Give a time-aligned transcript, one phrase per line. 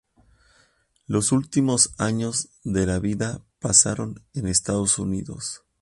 [1.05, 5.61] Los últimos años de la vida pasaron en Estados Unidos.